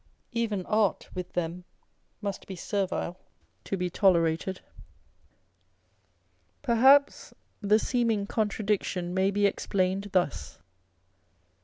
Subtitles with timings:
[0.31, 1.63] Even art with them
[2.23, 3.19] must be servile,
[3.63, 4.61] to be tolerated.
[6.63, 10.57] Perhaps the seeming contradiction may be explained thus.